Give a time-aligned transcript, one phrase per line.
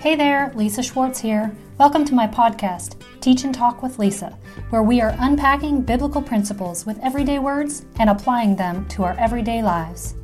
[0.00, 1.52] Hey there, Lisa Schwartz here.
[1.76, 4.38] Welcome to my podcast, Teach and Talk with Lisa,
[4.70, 9.60] where we are unpacking biblical principles with everyday words and applying them to our everyday
[9.60, 10.14] lives.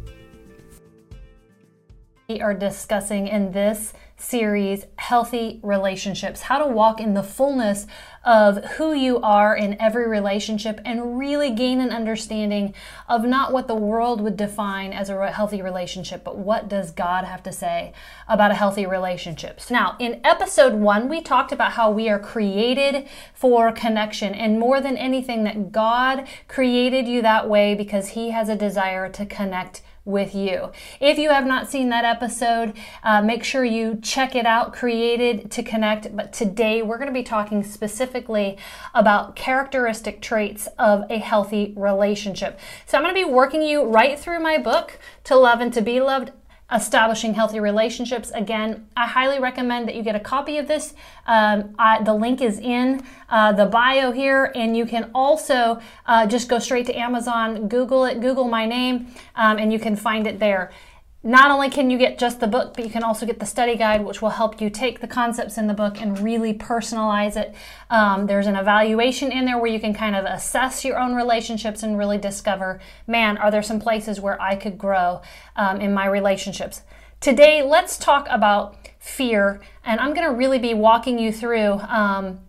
[2.29, 7.87] We are discussing in this series healthy relationships, how to walk in the fullness
[8.25, 12.73] of who you are in every relationship and really gain an understanding
[13.09, 17.25] of not what the world would define as a healthy relationship, but what does God
[17.25, 17.93] have to say
[18.29, 19.61] about a healthy relationship.
[19.71, 24.81] Now, in episode one, we talked about how we are created for connection and more
[24.81, 29.83] than anything that God created you that way because he has a desire to connect
[30.05, 30.71] with you.
[31.01, 35.51] If you have not seen that episode, uh, make sure you check it out, Created
[35.53, 36.15] to Connect.
[36.15, 38.59] But today we're going to be talking specifically
[38.95, 42.59] about characteristic traits of a healthy relationship.
[42.87, 45.81] So I'm going to be working you right through my book, To Love and to
[45.81, 46.33] Be Loved
[46.73, 48.31] establishing healthy relationships.
[48.35, 50.95] Again, I highly recommend that you get a copy of this.
[51.27, 56.27] Um, I, the link is in uh, the bio here, and you can also uh,
[56.27, 60.27] just go straight to Amazon, Google it, Google my name, um, and you can find
[60.27, 60.73] it there.
[61.27, 63.77] Not only can you get just the book, but you can also get the study
[63.77, 67.55] guide, which will help you take the concepts in the book and really personalize it.
[67.89, 71.83] Um, there's an evaluation in there where you can kind of assess your own relationships
[71.83, 75.23] and really discover, man, are there some places where I could grow
[75.57, 76.83] um, in my relationships?
[77.21, 81.81] Today, let's talk about fear, and I'm going to really be walking you through.
[81.89, 82.41] Um,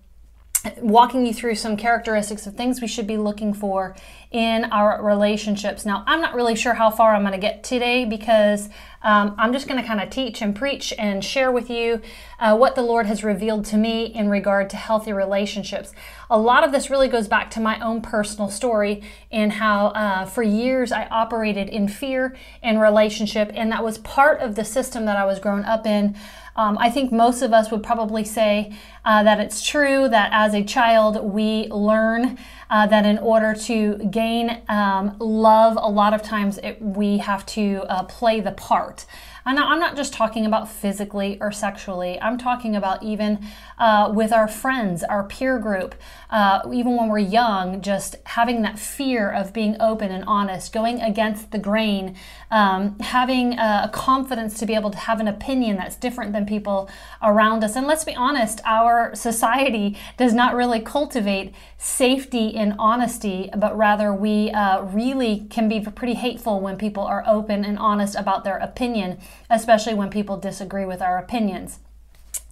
[0.77, 3.95] walking you through some characteristics of things we should be looking for
[4.35, 5.85] in our relationships.
[5.85, 8.67] Now, I'm not really sure how far I'm going to get today because
[9.01, 12.01] um, I'm just going to kind of teach and preach and share with you
[12.37, 15.93] uh, what the Lord has revealed to me in regard to healthy relationships.
[16.29, 20.25] A lot of this really goes back to my own personal story and how uh,
[20.25, 25.05] for years I operated in fear in relationship, and that was part of the system
[25.05, 26.13] that I was grown up in.
[26.55, 30.53] Um, I think most of us would probably say uh, that it's true that as
[30.53, 32.37] a child we learn
[32.69, 37.45] uh, that in order to gain um, love, a lot of times it, we have
[37.47, 39.05] to uh, play the part.
[39.47, 42.19] And I'm not just talking about physically or sexually.
[42.19, 43.45] I'm talking about even
[43.77, 45.93] uh, with our friends, our peer group,
[46.31, 50.99] uh, even when we're young, just having that fear of being open and honest, going
[50.99, 52.15] against the grain,
[52.49, 56.89] um, having a confidence to be able to have an opinion that's different than people
[57.21, 57.75] around us.
[57.75, 64.11] And let's be honest, our society does not really cultivate safety in honesty, but rather
[64.11, 68.57] we uh, really can be pretty hateful when people are open and honest about their
[68.57, 69.19] opinion
[69.49, 71.79] especially when people disagree with our opinions.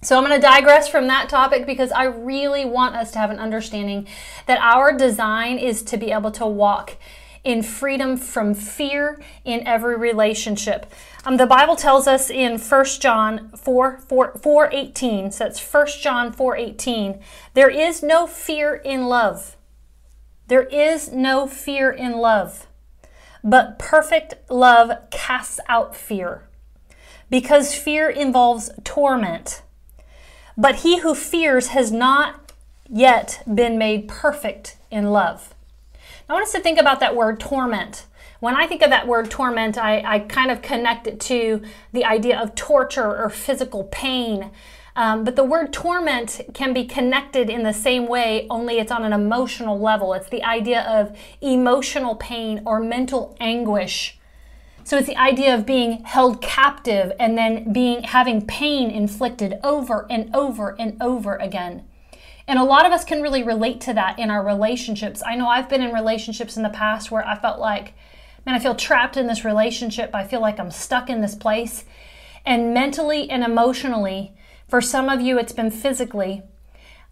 [0.04, 3.30] So I'm going to digress from that topic because I really want us to have
[3.30, 4.06] an understanding
[4.46, 6.96] that our design is to be able to walk
[7.42, 10.92] in freedom from fear in every relationship.
[11.24, 15.86] Um, the Bible tells us in 1 John 4, 4, 4 18, so it's 1
[16.00, 17.20] John 4 18,
[17.54, 19.56] there is no fear in love.
[20.48, 22.66] There is no fear in love,
[23.42, 26.42] but perfect love casts out fear
[27.30, 29.62] because fear involves torment.
[30.56, 32.52] But he who fears has not
[32.88, 35.54] yet been made perfect in love.
[36.28, 38.06] Now, I want us to think about that word torment.
[38.40, 41.62] When I think of that word torment, I, I kind of connect it to
[41.92, 44.50] the idea of torture or physical pain.
[44.96, 49.02] Um, but the word torment can be connected in the same way, only it's on
[49.02, 50.12] an emotional level.
[50.12, 54.18] It's the idea of emotional pain or mental anguish
[54.84, 60.06] so it's the idea of being held captive and then being having pain inflicted over
[60.10, 61.84] and over and over again.
[62.46, 65.22] And a lot of us can really relate to that in our relationships.
[65.26, 67.94] I know I've been in relationships in the past where I felt like,
[68.44, 70.10] man, I feel trapped in this relationship.
[70.14, 71.86] I feel like I'm stuck in this place.
[72.44, 74.36] And mentally and emotionally,
[74.68, 76.42] for some of you, it's been physically.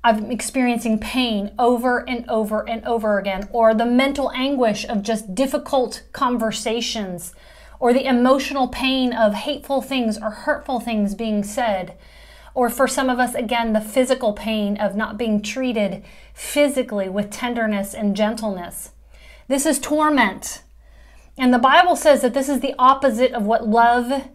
[0.04, 5.34] I'm experiencing pain over and over and over again, or the mental anguish of just
[5.34, 7.32] difficult conversations
[7.82, 11.98] or the emotional pain of hateful things or hurtful things being said.
[12.54, 17.32] Or for some of us, again, the physical pain of not being treated physically with
[17.32, 18.92] tenderness and gentleness.
[19.48, 20.62] This is torment.
[21.36, 24.28] And the Bible says that this is the opposite of what love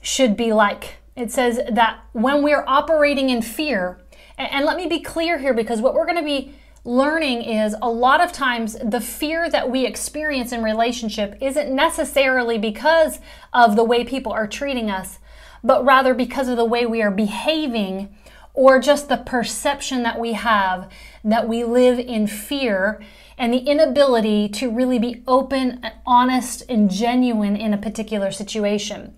[0.00, 0.98] should be like.
[1.16, 3.98] It says that when we're operating in fear,
[4.38, 6.54] and, let me be clear here because what we're going to be
[6.86, 12.58] learning is a lot of times the fear that we experience in relationship isn't necessarily
[12.58, 13.18] because
[13.52, 15.18] of the way people are treating us,
[15.64, 18.14] but rather because of the way we are behaving
[18.54, 20.90] or just the perception that we have
[21.24, 23.02] that we live in fear
[23.36, 29.14] and the inability to really be open, honest, and genuine in a particular situation.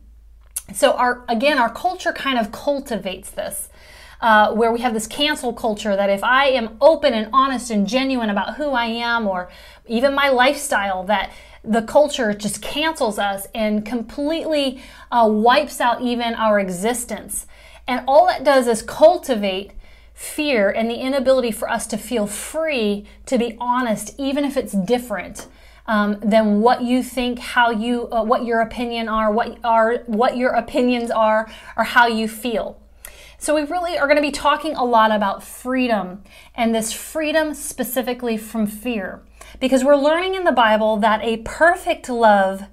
[0.75, 3.69] So our again, our culture kind of cultivates this.
[4.21, 7.87] Uh, where we have this cancel culture that if I am open and honest and
[7.87, 9.49] genuine about who I am or
[9.87, 11.31] even my lifestyle, that
[11.63, 14.83] the culture just cancels us and completely
[15.13, 17.47] uh, wipes out even our existence.
[17.87, 19.71] And all that does is cultivate
[20.15, 24.73] fear and the inability for us to feel free to be honest, even if it's
[24.73, 25.47] different.
[25.87, 30.37] Um, than what you think, how you, uh, what your opinion are, what are, what
[30.37, 32.79] your opinions are, or how you feel.
[33.41, 36.25] So we really are going to be talking a lot about freedom
[36.57, 39.23] and this freedom specifically from fear,
[39.61, 42.65] because we're learning in the Bible that a perfect love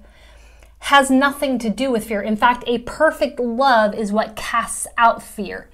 [0.80, 2.20] has nothing to do with fear.
[2.20, 5.70] In fact, a perfect love is what casts out fear.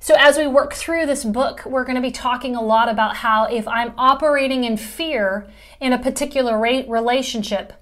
[0.00, 3.18] So, as we work through this book, we're going to be talking a lot about
[3.18, 5.46] how if I'm operating in fear
[5.80, 7.72] in a particular relationship,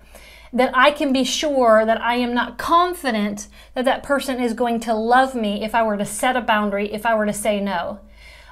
[0.52, 4.80] that I can be sure that I am not confident that that person is going
[4.80, 7.60] to love me if I were to set a boundary, if I were to say
[7.60, 8.00] no.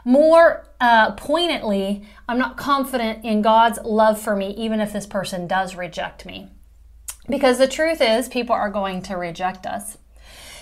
[0.05, 5.47] More uh, poignantly, I'm not confident in God's love for me, even if this person
[5.47, 6.51] does reject me.
[7.29, 9.99] Because the truth is, people are going to reject us.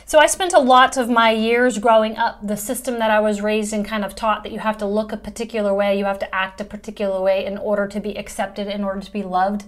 [0.08, 3.40] So I spent a lot of my years growing up, the system that I was
[3.40, 6.20] raised in kind of taught that you have to look a particular way, you have
[6.20, 9.64] to act a particular way in order to be accepted, in order to be loved.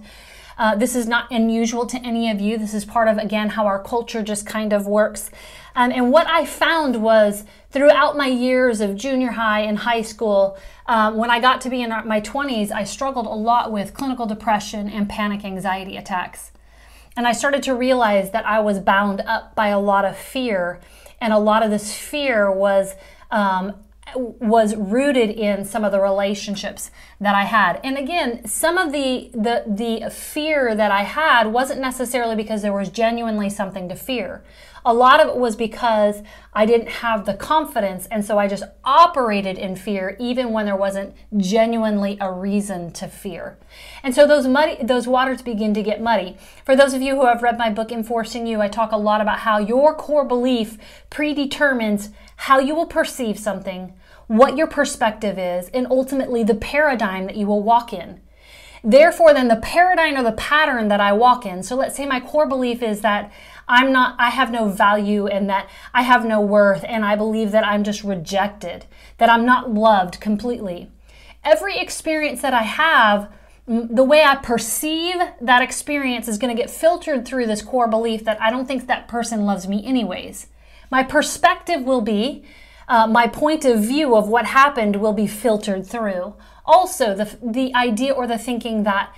[0.59, 2.57] Uh, this is not unusual to any of you.
[2.57, 5.31] This is part of, again, how our culture just kind of works.
[5.73, 10.57] Um, and what I found was throughout my years of junior high and high school,
[10.85, 14.25] um, when I got to be in my 20s, I struggled a lot with clinical
[14.25, 16.51] depression and panic anxiety attacks.
[17.15, 20.81] And I started to realize that I was bound up by a lot of fear.
[21.21, 22.95] And a lot of this fear was
[23.31, 23.75] um,
[24.15, 27.79] was rooted in some of the relationships that I had.
[27.83, 32.73] And again, some of the, the the fear that I had wasn't necessarily because there
[32.73, 34.43] was genuinely something to fear.
[34.85, 36.21] A lot of it was because
[36.53, 40.75] I didn't have the confidence and so I just operated in fear even when there
[40.75, 43.57] wasn't genuinely a reason to fear.
[44.03, 46.37] And so those muddy those waters begin to get muddy.
[46.65, 49.21] For those of you who have read my book Enforcing You, I talk a lot
[49.21, 50.77] about how your core belief
[51.09, 53.93] predetermines how you will perceive something,
[54.27, 58.21] what your perspective is, and ultimately the paradigm that you will walk in.
[58.83, 61.63] Therefore, then the paradigm or the pattern that I walk in.
[61.63, 63.31] So let's say my core belief is that
[63.69, 67.51] I'm not, I have no value and that I have no worth and I believe
[67.51, 68.87] that I'm just rejected,
[69.19, 70.89] that I'm not loved completely.
[71.43, 73.31] Every experience that I have,
[73.67, 78.25] the way I perceive that experience is going to get filtered through this core belief
[78.25, 80.47] that I don't think that person loves me anyways.
[80.89, 82.43] My perspective will be,
[82.87, 86.33] uh, my point of view of what happened will be filtered through.
[86.65, 89.13] Also, the, the idea or the thinking that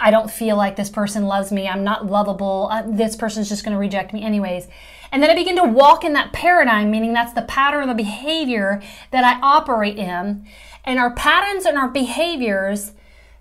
[0.00, 3.64] I don't feel like this person loves me, I'm not lovable, uh, this person's just
[3.64, 4.66] going to reject me anyways.
[5.12, 8.02] And then I begin to walk in that paradigm, meaning that's the pattern of the
[8.02, 10.46] behavior that I operate in.
[10.84, 12.92] And our patterns and our behaviors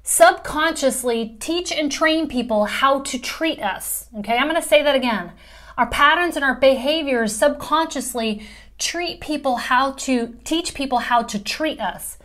[0.04, 4.10] subconsciously teach and train people how to treat us.
[4.18, 5.32] Okay, I'm going to say that again.
[5.78, 8.46] Our patterns and our behaviors subconsciously
[8.78, 12.18] treat people how to teach people how to treat us.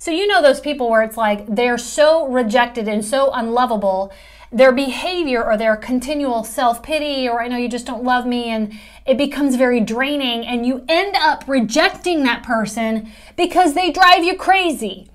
[0.00, 4.10] So you know those people where it's like they're so rejected and so unlovable,
[4.50, 8.72] their behavior or their continual self-pity or I know you just don't love me and
[9.04, 14.38] it becomes very draining and you end up rejecting that person because they drive you
[14.38, 15.10] crazy.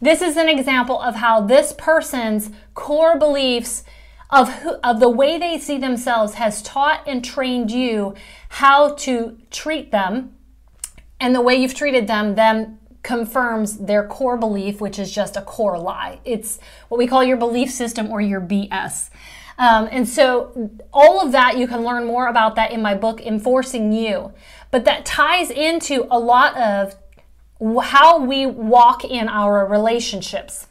[0.00, 3.82] This is an example of how this person's core beliefs
[4.30, 8.14] of, who, of the way they see themselves has taught and trained you
[8.50, 10.36] how to treat them.
[11.18, 12.78] And the way you've treated them then
[13.08, 16.20] confirms their core belief, which is just a core lie.
[16.26, 19.08] It's what we call your belief system or your BS.
[19.56, 23.22] Um, and so, all of that, you can learn more about that in my book,
[23.22, 24.34] Enforcing You.
[24.70, 26.96] But that ties into a lot of
[27.82, 30.66] how we walk in our relationships.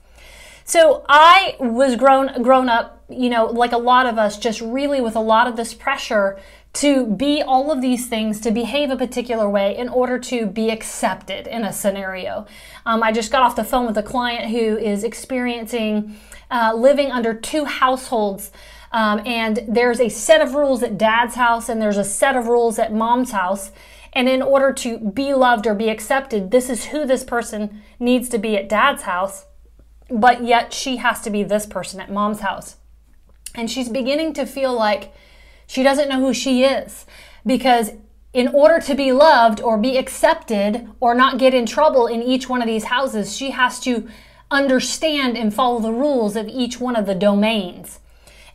[0.64, 5.02] So I was grown grown up, you know, like a lot of us, just really
[5.02, 6.38] with a lot of this pressure
[6.74, 10.70] to be all of these things, to behave a particular way in order to be
[10.70, 12.46] accepted in a scenario.
[12.86, 16.16] Um, I just got off the phone with a client who is experiencing
[16.52, 18.52] uh, living under two households.
[18.92, 22.48] Um, and there's a set of rules at dad's house, and there's a set of
[22.48, 23.72] rules at mom's house.
[24.14, 28.30] And in order to be loved or be accepted, this is who this person needs
[28.30, 29.46] to be at dad's house
[30.10, 32.78] but yet she has to be this person at mom's house.
[33.56, 35.14] And she's beginning to feel like
[35.68, 37.06] she doesn't know who she is
[37.46, 37.92] because
[38.34, 42.50] in order to be loved or be accepted or not get in trouble in each
[42.50, 44.08] one of these houses, she has to
[44.50, 48.00] understand and follow the rules of each one of the domains.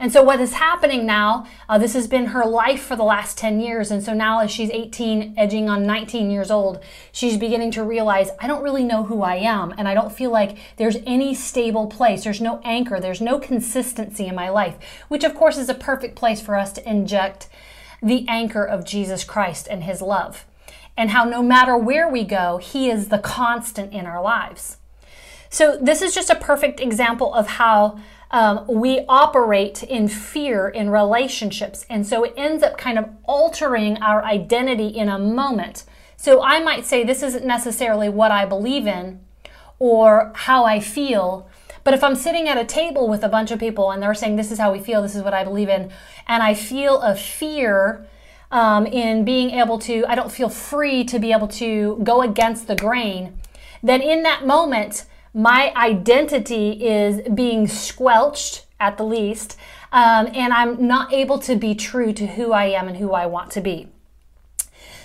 [0.02, 3.38] And so, what is happening now, uh, this has been her life for the last
[3.38, 3.92] 10 years.
[3.92, 6.82] And so now, as she's 18, edging on 19 years old,
[7.12, 9.73] she's beginning to realize I don't really know who I am.
[9.78, 12.25] And I don't feel like there's any stable place.
[12.25, 12.99] There's no anchor.
[12.99, 16.73] There's no consistency in my life, which, of course, is a perfect place for us
[16.73, 17.49] to inject
[18.02, 20.44] the anchor of Jesus Christ and his love.
[20.97, 24.78] And how no matter where we go, he is the constant in our lives.
[25.49, 28.00] So, this is just a perfect example of how
[28.33, 31.85] um, we operate in fear in relationships.
[31.89, 35.85] And so it ends up kind of altering our identity in a moment.
[36.17, 39.21] So I might say this isn't necessarily what I believe in
[39.79, 41.49] or how I feel.
[41.85, 44.37] But if I'm sitting at a table with a bunch of people and they're saying,
[44.37, 45.91] This is how we feel, this is what I believe in,
[46.29, 48.07] and I feel a fear
[48.53, 52.69] um, in being able to, I don't feel free to be able to go against
[52.69, 53.37] the grain,
[53.83, 59.57] then in that moment, my identity is being squelched at the least,
[59.93, 63.27] um, and I'm not able to be true to who I am and who I
[63.27, 63.89] want to be.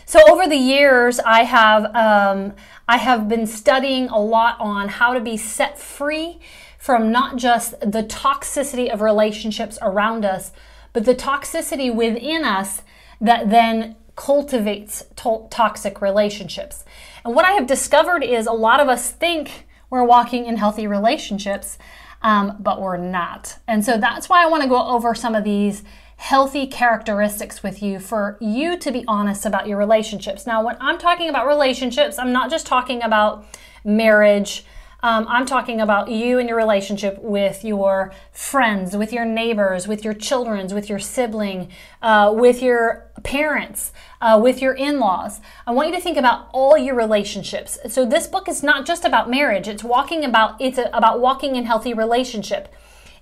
[0.06, 2.54] So over the years, I have um,
[2.88, 6.40] I have been studying a lot on how to be set free
[6.78, 10.54] from not just the toxicity of relationships around us,
[10.94, 12.82] but the toxicity within us
[13.20, 16.86] that then cultivates to- toxic relationships.
[17.26, 20.88] And what I have discovered is a lot of us think we're walking in healthy
[20.88, 21.78] relationships,
[22.22, 23.60] um, but we're not.
[23.68, 25.84] And so that's why I want to go over some of these
[26.18, 30.48] healthy characteristics with you for you to be honest about your relationships.
[30.48, 33.46] Now, when I'm talking about relationships, I'm not just talking about
[33.86, 34.66] marriage
[35.04, 40.04] um, I'm talking about you and your relationship with your friends, with your neighbors, with
[40.04, 41.70] your children, with your sibling,
[42.02, 45.40] uh, with your parents, uh, with your in laws.
[45.68, 47.78] I want you to think about all your relationships.
[47.90, 49.68] So this book is not just about marriage.
[49.68, 52.74] It's walking about it's a, about walking in healthy relationship.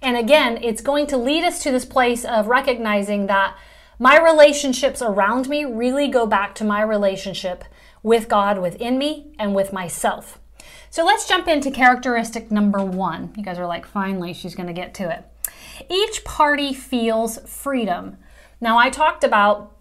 [0.01, 3.57] And again, it's going to lead us to this place of recognizing that
[3.99, 7.65] my relationships around me really go back to my relationship
[8.03, 10.39] with God within me and with myself.
[10.95, 13.33] So let's jump into characteristic number one.
[13.35, 15.25] You guys are like, finally, she's going to get to it.
[15.89, 18.15] Each party feels freedom.
[18.61, 19.75] Now, I talked about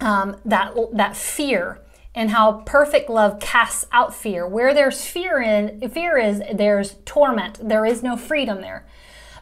[0.00, 1.80] um, that, that fear
[2.14, 4.46] and how perfect love casts out fear.
[4.46, 7.68] Where there's fear in fear is there's torment.
[7.68, 8.86] There is no freedom there.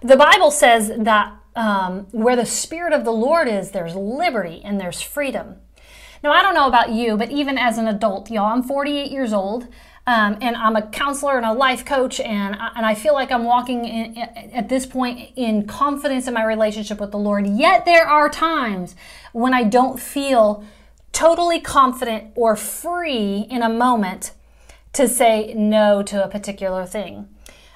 [0.01, 4.81] The Bible says that um, where the Spirit of the Lord is, there's liberty and
[4.81, 5.57] there's freedom.
[6.23, 9.35] Now, I don't know about you, but even as an adult, y'all, I'm 48 years
[9.35, 9.69] old.
[10.07, 13.33] Um, and I'm a counselor and a life coach, and I, and I feel like
[13.33, 17.47] I'm walking in, at this point in confidence in my relationship with the Lord.
[17.47, 18.95] Yet there are times
[19.33, 20.63] when I don't feel
[21.13, 24.33] totally confident or free in a moment
[24.93, 27.29] to say no to a particular thing.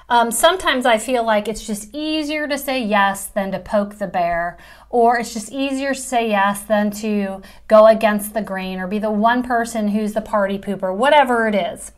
[0.07, 4.07] Um, sometimes I feel like it's just easier to say yes than to poke the
[4.07, 4.57] bear,
[4.89, 8.99] or it's just easier to say yes than to go against the grain or be
[8.99, 11.91] the one person who's the party pooper, whatever it is.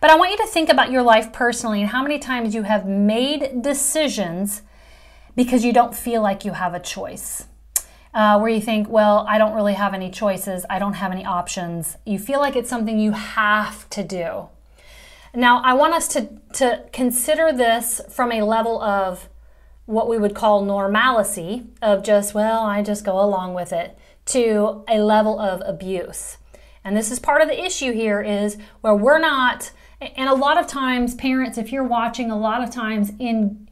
[0.00, 2.62] But I want you to think about your life personally and how many times you
[2.62, 4.62] have made decisions
[5.36, 7.46] because you don't feel like you have a choice.
[8.12, 11.24] Uh, where you think, well, I don't really have any choices, I don't have any
[11.24, 11.96] options.
[12.04, 14.48] You feel like it's something you have to do.
[15.32, 19.28] Now, I want us to, to consider this from a level of
[19.86, 24.82] what we would call normalcy, of just, well, I just go along with it, to
[24.88, 26.38] a level of abuse.
[26.82, 30.58] And this is part of the issue here is where we're not and a lot
[30.58, 33.68] of times, parents, if you're watching, a lot of times in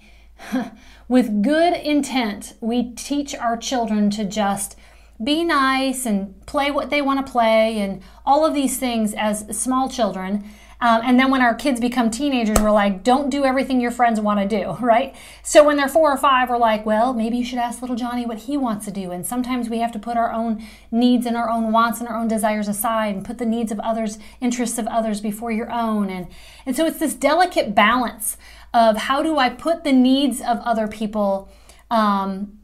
[1.08, 4.76] with good intent, we teach our children to just
[5.22, 9.44] be nice and play what they want to play and all of these things as
[9.58, 10.44] small children.
[10.80, 14.20] Um, and then when our kids become teenagers, we're like, don't do everything your friends
[14.20, 15.14] want to do, right?
[15.42, 18.24] So when they're four or five, we're like, well, maybe you should ask little Johnny
[18.24, 19.10] what he wants to do.
[19.10, 22.16] And sometimes we have to put our own needs and our own wants and our
[22.16, 26.10] own desires aside and put the needs of others, interests of others before your own.
[26.10, 26.28] And,
[26.64, 28.36] and so it's this delicate balance
[28.72, 31.50] of how do I put the needs of other people
[31.90, 32.58] um,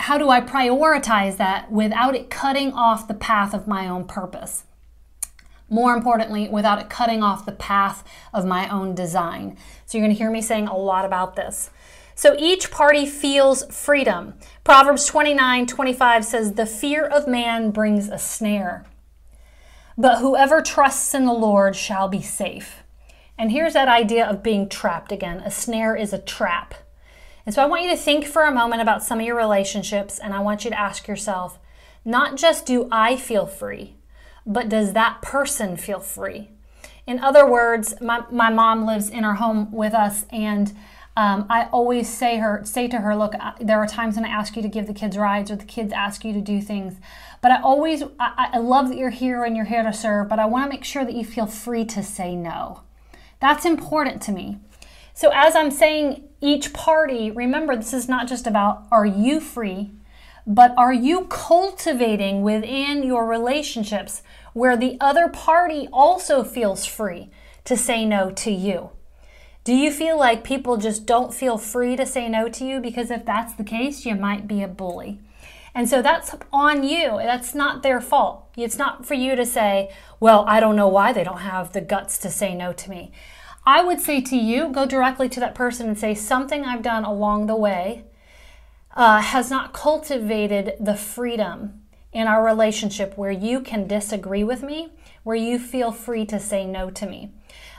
[0.00, 4.64] how do I prioritize that without it cutting off the path of my own purpose?
[5.68, 9.56] More importantly, without it cutting off the path of my own design.
[9.86, 11.70] So you're going to hear me saying a lot about this.
[12.14, 14.34] So each party feels freedom.
[14.64, 18.86] Proverbs 29 25 says, The fear of man brings a snare,
[19.96, 22.82] but whoever trusts in the Lord shall be safe.
[23.38, 25.38] And here's that idea of being trapped again.
[25.40, 26.74] A snare is a trap.
[27.46, 30.18] And so I want you to think for a moment about some of your relationships,
[30.18, 31.58] and I want you to ask yourself,
[32.04, 33.94] not just do I feel free,
[34.48, 36.48] but does that person feel free?
[37.06, 40.72] In other words, my, my mom lives in our home with us, and
[41.18, 43.34] Um, I always say her say to her, look,
[43.68, 45.92] there are times when I ask you to give the kids rides or the kids
[45.92, 46.94] ask you to do things,
[47.42, 50.38] but I always I, I love that you're here and you're here to serve, but
[50.38, 52.82] I want to make sure that you feel free to say no.
[53.40, 54.46] That's important to me.
[55.12, 59.90] So as I'm saying each party, remember this is not just about are you free,
[60.46, 64.22] but are you cultivating within your relationships
[64.58, 67.30] where the other party also feels free
[67.64, 68.90] to say no to you?
[69.62, 72.80] Do you feel like people just don't feel free to say no to you?
[72.80, 75.20] Because if that's the case, you might be a bully.
[75.74, 77.18] And so that's on you.
[77.18, 78.50] That's not their fault.
[78.56, 81.80] It's not for you to say, well, I don't know why they don't have the
[81.80, 83.12] guts to say no to me.
[83.64, 87.04] I would say to you, go directly to that person and say, something I've done
[87.04, 88.06] along the way
[88.96, 91.82] uh, has not cultivated the freedom
[92.18, 94.90] in our relationship where you can disagree with me,
[95.22, 97.30] where you feel free to say no to me.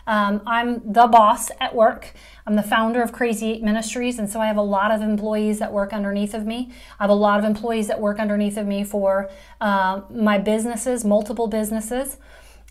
[0.08, 2.14] Um, I'm the boss at work.
[2.48, 5.60] I'm the founder of Crazy Eight Ministries, and so I have a lot of employees
[5.60, 6.72] that work underneath of me.
[7.02, 9.30] I have a lot of employees that work underneath of me for
[9.60, 12.16] uh, my businesses, multiple businesses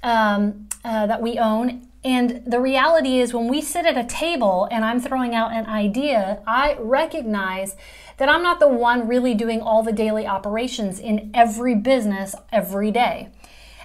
[0.02, 1.87] um, uh, that we own.
[2.04, 5.66] And the reality is, when we sit at a table and I'm throwing out an
[5.66, 7.76] idea, I recognize
[8.18, 12.90] that I'm not the one really doing all the daily operations in every business every
[12.90, 13.30] day.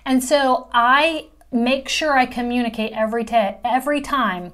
[0.06, 4.54] And so I make sure I communicate every, every time.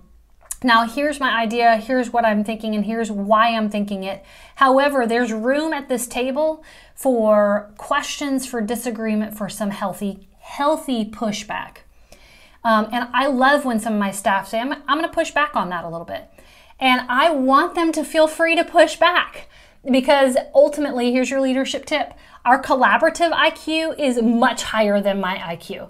[0.61, 4.25] Now, here's my idea, here's what I'm thinking, and here's why I'm thinking it.
[4.55, 6.63] However, there's room at this table
[6.95, 11.77] for questions, for disagreement, for some healthy, healthy pushback.
[12.63, 15.31] Um, and I love when some of my staff say, I'm, I'm going to push
[15.31, 16.29] back on that a little bit.
[16.79, 19.47] And I want them to feel free to push back
[19.89, 22.13] because ultimately, here's your leadership tip
[22.45, 25.89] our collaborative IQ is much higher than my IQ.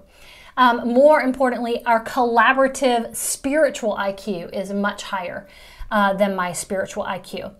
[0.58, 5.48] Um, more importantly, our collaborative spiritual IQ is much higher
[5.90, 7.54] uh, than my spiritual IQ.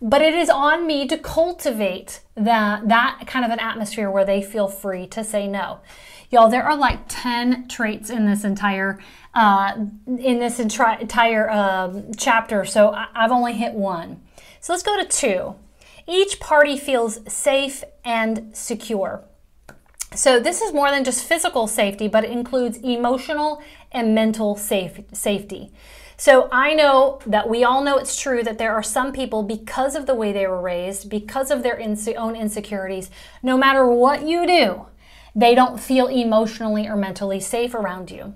[0.00, 4.42] But it is on me to cultivate that, that kind of an atmosphere where they
[4.42, 5.80] feel free to say no.
[6.30, 8.98] Y'all, there are like 10 traits in this entire
[9.34, 9.72] uh,
[10.06, 14.22] in this entire uh, chapter, so I've only hit one.
[14.60, 15.56] So let's go to two.
[16.06, 19.24] Each party feels safe and secure.
[20.14, 25.00] So this is more than just physical safety, but it includes emotional and mental safe,
[25.12, 25.72] safety.
[26.16, 29.96] So I know that we all know it's true that there are some people, because
[29.96, 31.80] of the way they were raised, because of their
[32.16, 33.10] own insecurities,
[33.42, 34.86] no matter what you do,
[35.34, 38.34] they don't feel emotionally or mentally safe around you.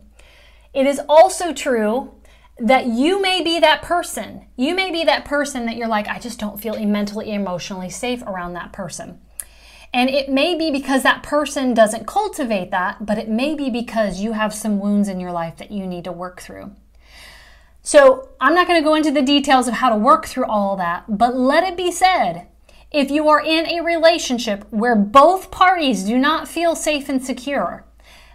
[0.75, 2.15] It is also true
[2.59, 4.47] that you may be that person.
[4.57, 8.23] You may be that person that you're like, I just don't feel mentally, emotionally safe
[8.23, 9.21] around that person.
[9.95, 14.21] And it may be because that person doesn't cultivate that, but it may be because
[14.21, 16.73] you have some wounds in your life that you need to work through.
[17.81, 20.77] So, I'm not going to go into the details of how to work through all
[20.77, 22.49] that, but let it be said
[22.91, 27.85] if you are in a relationship where both parties do not feel safe and secure,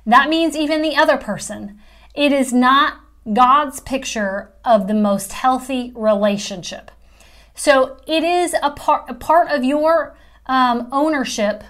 [0.05, 1.79] that means even the other person,
[2.13, 2.99] it is not
[3.31, 6.91] God's picture of the most healthy relationship.
[7.55, 11.63] So, it is a part, a part of your um, ownership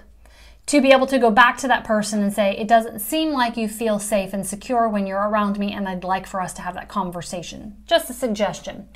[0.65, 3.57] to be able to go back to that person and say, It doesn't seem like
[3.57, 6.61] you feel safe and secure when you're around me, and I'd like for us to
[6.61, 7.77] have that conversation.
[7.85, 8.87] Just a suggestion.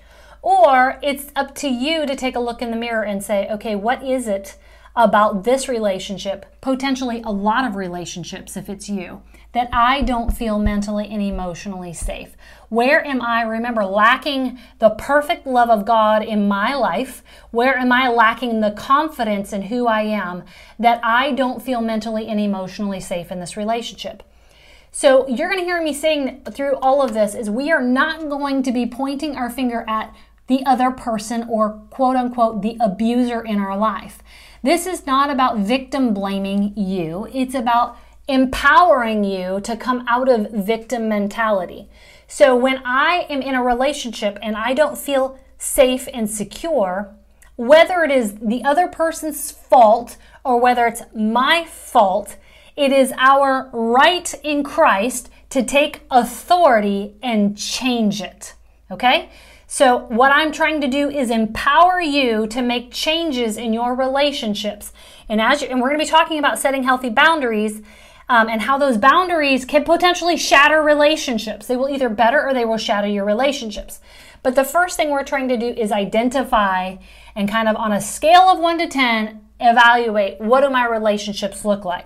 [0.42, 3.76] Or it's up to you to take a look in the mirror and say, Okay,
[3.76, 4.58] what is it
[4.98, 9.22] about this relationship, potentially a lot of relationships if it's you,
[9.54, 12.36] that I don't feel mentally and emotionally safe?
[12.70, 17.24] Where am I, remember, lacking the perfect love of God in my life?
[17.52, 20.44] Where am I lacking the confidence in who I am
[20.80, 24.24] that I don't feel mentally and emotionally safe in this relationship?
[24.92, 28.30] So you're going to hear me saying through all of this is we are not
[28.30, 30.12] going to be pointing our finger at
[30.48, 34.20] the other person or quote unquote the abuser in our life.
[34.64, 37.28] This is not about victim blaming you.
[37.34, 41.90] It's about empowering you to come out of victim mentality.
[42.28, 47.16] So when I am in a relationship and I don't feel safe and secure,
[47.56, 52.36] whether it is the other person's fault or whether it's my fault,
[52.76, 58.54] it is our right in Christ to take authority and change it.
[58.92, 59.30] Okay?
[59.70, 64.94] So, what I'm trying to do is empower you to make changes in your relationships.
[65.28, 67.82] And as you, and we're going to be talking about setting healthy boundaries
[68.30, 71.68] um, and how those boundaries can potentially shatter relationships.
[71.68, 74.00] They will either better or they will shatter your relationships.
[74.42, 76.96] But the first thing we're trying to do is identify
[77.36, 81.66] and kind of on a scale of 1 to 10 evaluate what do my relationships
[81.66, 82.06] look like.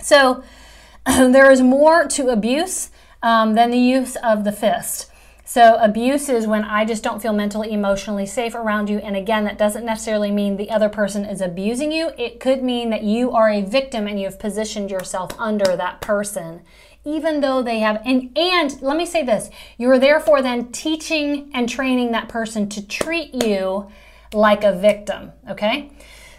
[0.00, 0.44] So
[1.06, 2.90] there is more to abuse
[3.22, 5.10] um, than the use of the fist.
[5.48, 8.98] So, abuse is when I just don't feel mentally, emotionally safe around you.
[8.98, 12.10] And again, that doesn't necessarily mean the other person is abusing you.
[12.18, 16.00] It could mean that you are a victim and you have positioned yourself under that
[16.00, 16.62] person,
[17.04, 18.02] even though they have.
[18.04, 22.84] And, and let me say this you're therefore then teaching and training that person to
[22.84, 23.86] treat you
[24.32, 25.92] like a victim, okay?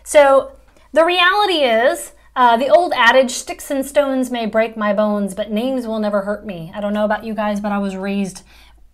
[0.04, 0.52] So,
[0.92, 5.50] the reality is, uh, the old adage, sticks and stones may break my bones, but
[5.50, 6.72] names will never hurt me.
[6.76, 8.44] I don't know about you guys, but I was raised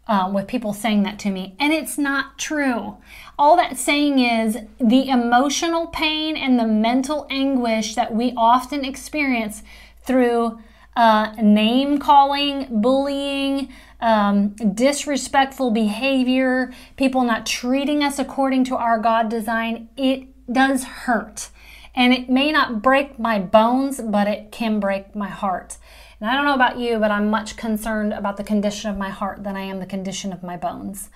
[0.08, 2.98] um, with people saying that to me, and it's not true.
[3.39, 9.63] All that saying is the emotional pain and the mental anguish that we often experience
[10.04, 10.60] through
[10.96, 19.30] uh, name calling, bullying, um, disrespectful behavior, people not treating us according to our God
[19.30, 21.50] design, it does hurt.
[21.96, 25.78] And it may not break my bones, but it can break my heart.
[26.19, 29.10] And I don't know about you, but I'm much concerned about the condition of my
[29.10, 31.10] heart than I am the condition of my bones.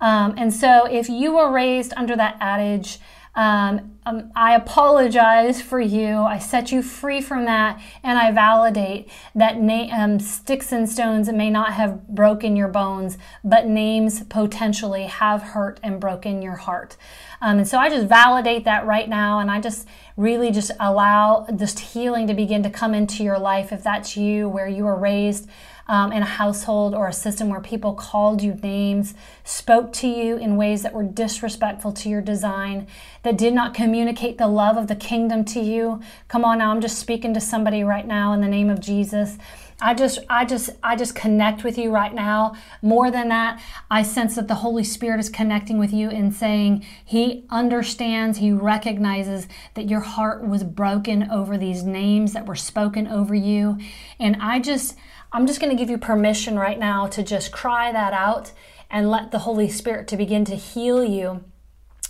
[0.00, 2.98] Um, and so if you were raised under that adage,
[3.34, 6.18] um, um, I apologize for you.
[6.18, 11.30] I set you free from that, and I validate that na- um, sticks and stones
[11.30, 16.96] may not have broken your bones, but names potentially have hurt and broken your heart.
[17.40, 21.46] Um, and so I just validate that right now, and I just really just allow
[21.48, 24.96] this healing to begin to come into your life if that's you, where you were
[24.96, 25.48] raised
[25.88, 29.14] um, in a household or a system where people called you names,
[29.44, 32.86] spoke to you in ways that were disrespectful to your design,
[33.22, 36.00] that did not communicate the love of the kingdom to you.
[36.28, 39.38] Come on now, I'm just speaking to somebody right now in the name of Jesus.
[39.82, 42.54] I just I just I just connect with you right now.
[42.82, 46.86] More than that, I sense that the Holy Spirit is connecting with you and saying
[47.04, 53.08] he understands, he recognizes that your heart was broken over these names that were spoken
[53.08, 53.76] over you.
[54.20, 54.96] And I just
[55.34, 58.52] I'm just going to give you permission right now to just cry that out
[58.90, 61.44] and let the Holy Spirit to begin to heal you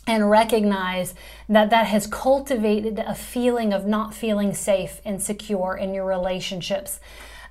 [0.09, 1.15] and recognize
[1.49, 6.99] that that has cultivated a feeling of not feeling safe and secure in your relationships.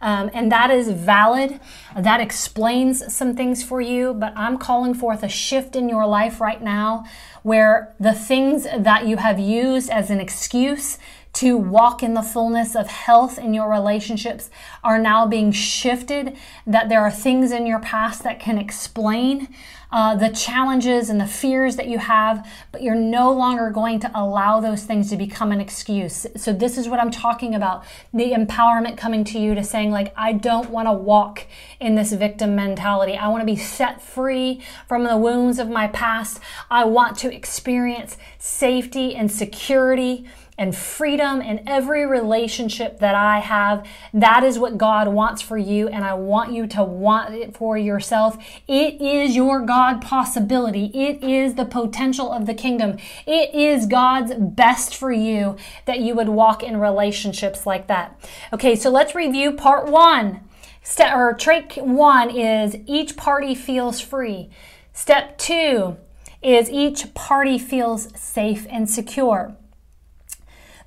[0.02, 1.62] Um, and that is valid.
[1.96, 6.42] That explains some things for you, but I'm calling forth a shift in your life
[6.42, 7.06] right now
[7.44, 10.98] where the things that you have used as an excuse
[11.34, 14.50] to walk in the fullness of health in your relationships
[14.84, 16.36] are now being shifted,
[16.68, 19.48] that there are things in your past that can explain
[19.92, 24.12] uh, the challenges and the fears that you have, but you're no longer going to
[24.16, 26.26] allow those things to become an excuse.
[26.38, 30.14] So, this is what I'm talking about the empowerment coming to you to saying, like,
[30.16, 31.46] I don't want to walk
[31.80, 33.18] in this victim mentality.
[33.18, 36.40] I want to be set free from the wounds of my past.
[36.70, 40.26] I want to experience safety and security
[40.62, 43.84] and freedom in every relationship that I have.
[44.14, 47.80] That is what God wants for you, and I want you to want it for
[47.80, 48.38] yourself.
[48.68, 52.98] It is your God possibility, it is the potential of the kingdom.
[53.26, 58.20] It is God's best for you that you would walk in relationships like that.
[58.54, 60.42] Okay, so let's review part one.
[60.84, 64.52] Step or trait one is each party feels free.
[64.94, 65.98] Step two
[66.44, 69.56] is each party feels safe and secure.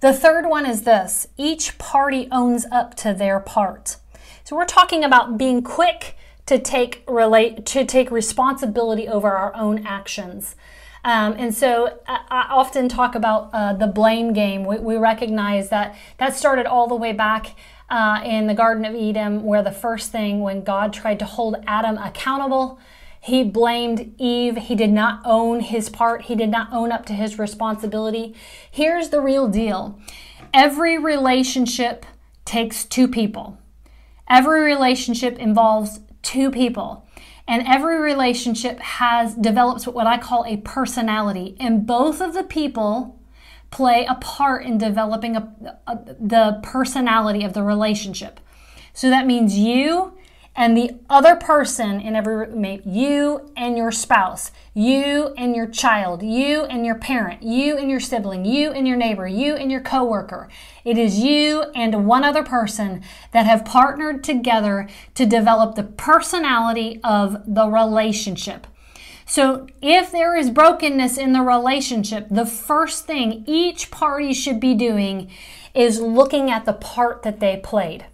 [0.04, 3.96] The third one is this each party owns up to their part.
[4.44, 9.86] So we're talking about being quick to take relate to take responsibility over our own
[9.86, 10.56] actions.
[11.04, 14.66] Um, and so I, I, often talk about uh, the blame game.
[14.66, 17.56] We, we, recognize that that started all the way back
[17.88, 21.56] uh, in the Garden of Eden, where the first thing when God tried to hold
[21.66, 22.78] Adam accountable
[23.24, 24.58] he blamed Eve.
[24.58, 26.22] He did not own his part.
[26.22, 28.34] He did not own up to his responsibility.
[28.70, 29.98] Here's the real deal
[30.52, 32.04] every relationship
[32.44, 33.56] takes two people,
[34.28, 37.08] every relationship involves two people.
[37.48, 43.18] And every relationship has develops what I call a personality, and both of the people
[43.70, 48.40] play a part in developing a, a, the personality of the relationship.
[48.92, 50.14] So that means you
[50.56, 56.22] and the other person in every roommate, you and your spouse, you and your child,
[56.22, 59.80] you and your parent, you and your sibling, you and your neighbor, you and your
[59.80, 60.48] coworker.
[60.84, 67.00] It is you and one other person that have partnered together to develop the personality
[67.02, 68.66] of the relationship.
[69.26, 74.74] So, if there is brokenness in the relationship, the first thing each party should be
[74.74, 75.30] doing
[75.74, 78.04] is looking at the part that they played.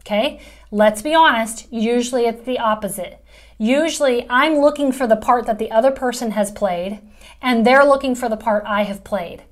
[0.00, 0.40] Okay?
[0.74, 3.22] Let's be honest, usually it's the opposite.
[3.58, 6.98] Usually I'm looking for the part that the other person has played,
[7.42, 9.42] and they're looking for the part I have played.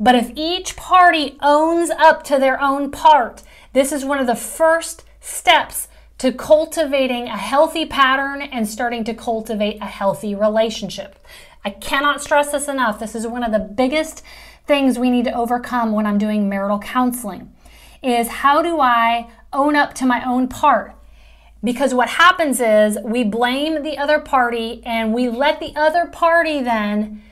[0.00, 4.34] But if each party owns up to their own part, this is one of the
[4.34, 5.86] first steps
[6.18, 11.24] to cultivating a healthy pattern and starting to cultivate a healthy relationship.
[11.64, 12.98] I cannot stress this enough.
[12.98, 14.24] This is one of the biggest
[14.66, 17.52] things we need to overcome when I'm doing marital counseling
[18.02, 20.94] is how do I own up to my own part?
[21.64, 26.62] Because what happens is we blame the other party and we let the other party
[26.62, 27.22] then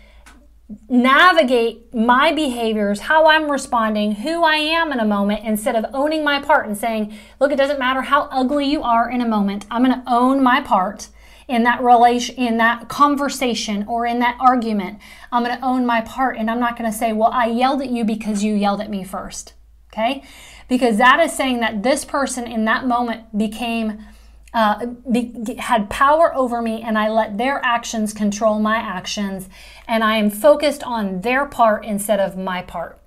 [0.89, 6.25] navigate my behaviors, how I'm responding, who I am in a moment, instead of owning
[6.25, 9.67] my part and saying, look, it doesn't matter how ugly you are in a moment.
[9.71, 11.09] I'm going to own my part
[11.47, 14.99] in that relation, in that conversation or in that argument.
[15.31, 17.83] I'm going to own my part and I'm not going to say, well, I yelled
[17.83, 19.53] at you because you yelled at me first.
[19.93, 20.25] Okay.
[20.69, 24.05] Because that is saying that this person in that moment became
[24.55, 29.49] uh, be, had power over me and I let their actions control my actions
[29.89, 33.01] and I am focused on their part instead of my part.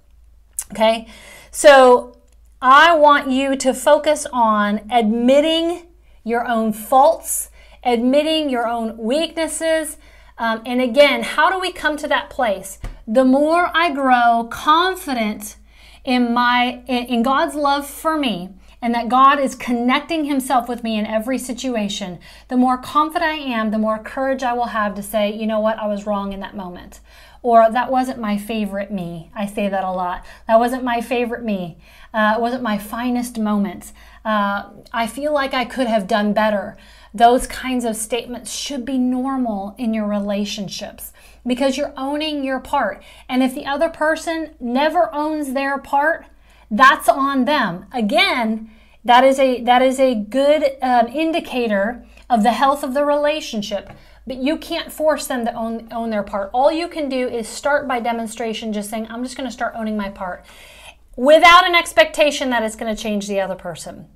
[0.73, 1.07] Okay,
[1.49, 2.17] so
[2.61, 5.87] I want you to focus on admitting
[6.25, 7.49] your own faults,
[7.81, 9.95] admitting your own weaknesses.
[10.37, 12.77] Um, and again, how do we come to that place?
[13.07, 15.55] The more I grow confident
[16.07, 18.49] in my in, God's love for me,
[18.81, 23.35] and that God is connecting Himself with me in every situation, the more confident I
[23.35, 26.31] am, the more courage I will have to say, you know what, I was wrong
[26.31, 27.01] in that moment.
[27.43, 29.31] Or that wasn't my favorite me.
[29.35, 30.25] I say that a lot.
[30.47, 31.77] That wasn't my favorite me.
[32.13, 33.91] Uh, it wasn't my finest moment.
[34.25, 36.77] Uh, I feel like I could have done better.
[37.13, 41.11] Those kinds of statements should be normal in your relationships
[41.47, 43.01] because you're owning your part.
[43.29, 46.25] And if the other person never owns their part,
[46.69, 47.85] that's on them.
[47.93, 48.69] Again,
[49.05, 53.89] that is a that is a good um, indicator of the health of the relationship.
[54.25, 56.49] But you can't force them to own own their part.
[56.53, 59.73] All you can do is start by demonstration, just saying, "I'm just going to start
[59.77, 60.45] owning my part,"
[61.15, 64.09] without an expectation that it's going to change the other person.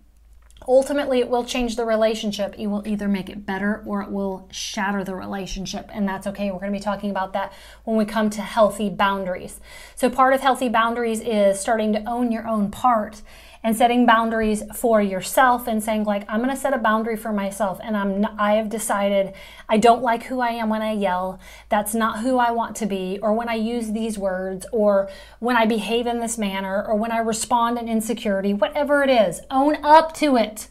[0.68, 2.54] Ultimately, it will change the relationship.
[2.58, 5.90] It will either make it better or it will shatter the relationship.
[5.92, 6.52] And that's okay.
[6.52, 7.52] We're going to be talking about that
[7.84, 9.60] when we come to healthy boundaries.
[9.96, 13.22] So, part of healthy boundaries is starting to own your own part
[13.64, 17.32] and setting boundaries for yourself and saying like i'm going to set a boundary for
[17.32, 19.34] myself and i'm not, i have decided
[19.70, 21.40] i don't like who i am when i yell.
[21.70, 25.56] That's not who i want to be or when i use these words or when
[25.56, 29.84] i behave in this manner or when i respond in insecurity whatever it is own
[29.84, 30.68] up to it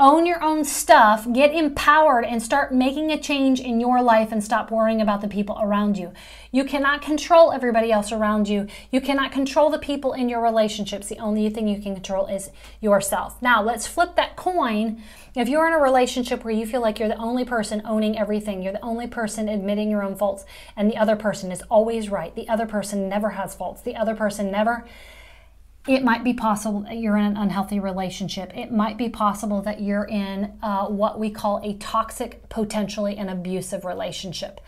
[0.00, 4.42] own your own stuff, get empowered, and start making a change in your life and
[4.42, 6.12] stop worrying about the people around you.
[6.50, 8.66] You cannot control everybody else around you.
[8.90, 11.08] You cannot control the people in your relationships.
[11.08, 13.40] The only thing you can control is yourself.
[13.42, 15.02] Now, let's flip that coin.
[15.34, 18.62] If you're in a relationship where you feel like you're the only person owning everything,
[18.62, 20.44] you're the only person admitting your own faults,
[20.76, 24.16] and the other person is always right, the other person never has faults, the other
[24.16, 24.84] person never
[25.88, 28.56] it might be possible that you're in an unhealthy relationship.
[28.56, 33.28] It might be possible that you're in uh, what we call a toxic, potentially an
[33.28, 34.60] abusive relationship.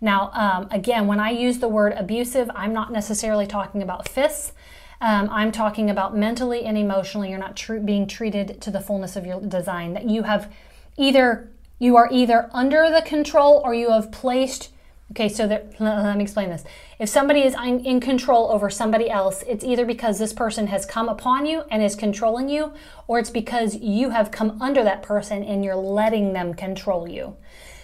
[0.00, 4.52] Now, um, again, when I use the word abusive, I'm not necessarily talking about fists.
[5.00, 7.30] Um, I'm talking about mentally and emotionally.
[7.30, 9.94] You're not tr- being treated to the fullness of your design.
[9.94, 10.52] That you have
[10.96, 14.70] either you are either under the control or you have placed
[15.12, 16.64] Okay, so let me explain this.
[16.98, 21.08] If somebody is in control over somebody else, it's either because this person has come
[21.08, 22.74] upon you and is controlling you,
[23.06, 27.36] or it's because you have come under that person and you're letting them control you.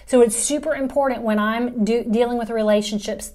[0.04, 3.32] So it's super important when I'm do, dealing with relationships,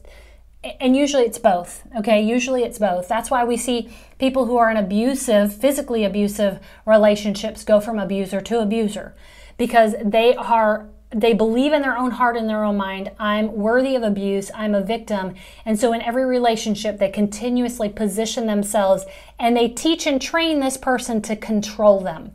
[0.80, 1.82] and usually it's both.
[1.98, 3.08] Okay, usually it's both.
[3.08, 8.40] That's why we see people who are in abusive, physically abusive relationships go from abuser
[8.40, 9.16] to abuser
[9.58, 13.12] because they are they believe in their own heart and their own mind.
[13.20, 14.52] I'm worthy of abuse.
[14.54, 15.34] I'm a victim.
[15.66, 19.06] And so in every relationship they continuously position themselves
[19.40, 22.32] and they teach and train this person to control them.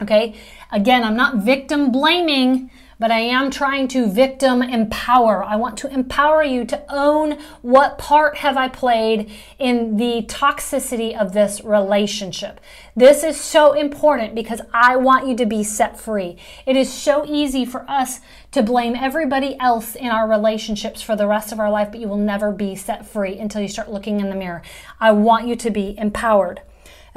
[0.00, 0.34] Okay?
[0.70, 2.70] Again i'm not victim blaming
[3.02, 5.42] but I am trying to victim empower.
[5.42, 11.12] I want to empower you to own what part have I played in the toxicity
[11.12, 12.60] of this relationship.
[12.94, 16.36] This is so important because I want you to be set free.
[16.64, 18.20] It is so easy for us
[18.52, 22.06] to blame everybody else in our relationships for the rest of our life, but you
[22.06, 24.62] will never be set free until you start looking in the mirror.
[25.00, 26.62] I want you to be empowered.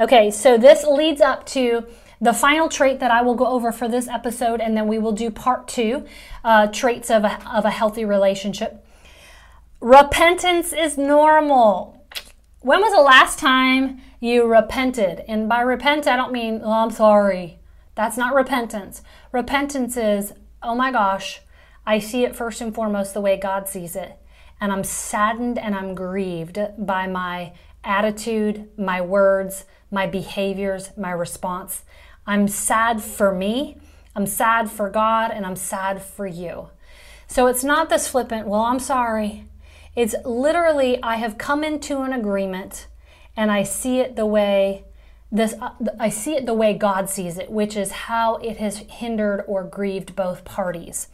[0.00, 1.86] Okay, so this leads up to
[2.20, 5.12] the final trait that I will go over for this episode, and then we will
[5.12, 6.06] do part two
[6.44, 8.84] uh, traits of a, of a healthy relationship.
[9.80, 12.04] Repentance is normal.
[12.60, 15.22] When was the last time you repented?
[15.28, 17.58] And by repent, I don't mean, oh, I'm sorry.
[17.94, 19.02] That's not repentance.
[19.32, 21.40] Repentance is, oh my gosh,
[21.86, 24.18] I see it first and foremost the way God sees it.
[24.60, 27.52] And I'm saddened and I'm grieved by my
[27.84, 31.84] attitude, my words, my behaviors, my response.
[32.26, 33.78] I'm sad for me,
[34.14, 36.68] I'm sad for God, and I'm sad for you.
[37.26, 39.44] So it's not this flippant, well, I'm sorry.
[39.94, 42.86] It's literally, I have come into an agreement
[43.36, 44.84] and I see it the way
[45.32, 48.78] this uh, I see it the way God sees it, which is how it has
[48.78, 51.08] hindered or grieved both parties.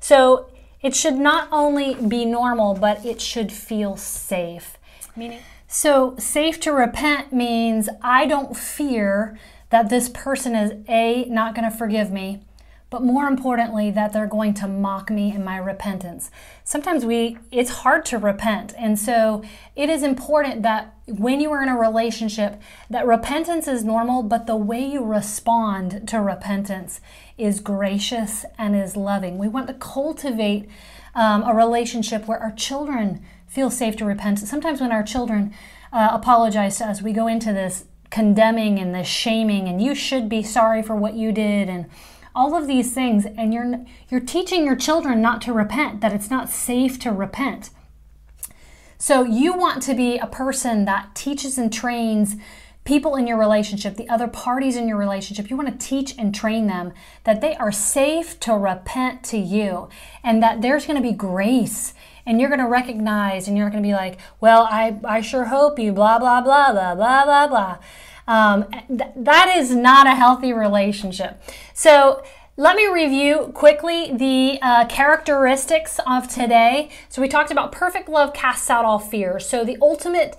[0.00, 0.50] So
[0.80, 4.78] it should not only be normal, but it should feel safe.
[5.14, 9.38] Meaning so safe to repent means I don't fear
[9.70, 12.42] that this person is A, not going to forgive me,
[12.90, 16.30] but more importantly, that they're going to mock me in my repentance.
[16.64, 18.72] Sometimes we, it's hard to repent.
[18.78, 19.42] And so
[19.76, 24.46] it is important that when you are in a relationship, that repentance is normal, but
[24.46, 27.02] the way you respond to repentance
[27.36, 29.36] is gracious and is loving.
[29.36, 30.66] We want to cultivate
[31.14, 34.38] um, a relationship where our children feel safe to repent.
[34.38, 35.52] Sometimes when our children
[35.92, 40.28] uh, apologize to us, we go into this condemning and the shaming, and you should
[40.28, 41.86] be sorry for what you did, and
[42.34, 43.26] all of these things.
[43.26, 47.70] And you're you're teaching your children not to repent that it's not safe to repent.
[48.98, 52.36] So you want to be a person that teaches and trains
[52.88, 55.50] people in your relationship the other parties in your relationship.
[55.50, 56.94] You want to teach and train them
[57.24, 59.90] that they are safe to repent to you
[60.24, 61.92] and that there's going to be grace
[62.28, 65.46] and you're going to recognize and you're going to be like well i i sure
[65.46, 67.78] hope you blah blah blah blah blah blah blah
[68.28, 71.42] um, th- that is not a healthy relationship.
[71.72, 72.22] So
[72.58, 76.90] let me review quickly the uh, characteristics of today.
[77.08, 79.40] So we talked about perfect love casts out all fear.
[79.40, 80.36] So the ultimate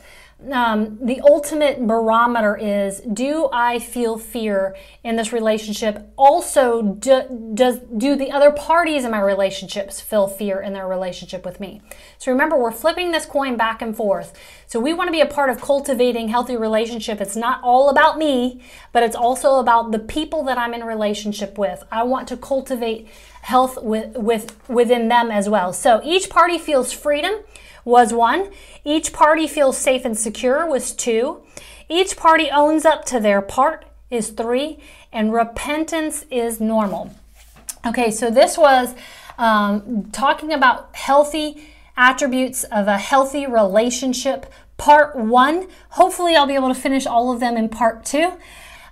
[0.51, 6.11] um, the ultimate barometer is do I feel fear in this relationship?
[6.15, 11.43] Also, do, does do the other parties in my relationships feel fear in their relationship
[11.43, 11.81] with me?
[12.17, 14.33] So remember, we're flipping this coin back and forth.
[14.65, 17.19] So we want to be a part of cultivating healthy relationship.
[17.19, 18.61] It's not all about me,
[18.93, 21.83] but it's also about the people that I'm in relationship with.
[21.91, 23.09] I want to cultivate
[23.41, 25.73] health with, with within them as well.
[25.73, 27.33] So each party feels freedom
[27.85, 28.51] was one.
[28.83, 31.41] Each party feels safe and secure was two.
[31.87, 34.79] Each party owns up to their part is three.
[35.11, 37.15] And repentance is normal.
[37.85, 38.93] Okay, so this was
[39.37, 41.63] um, talking about healthy
[41.97, 44.45] attributes of a healthy relationship,
[44.77, 45.67] part one.
[45.91, 48.33] Hopefully, I'll be able to finish all of them in part two.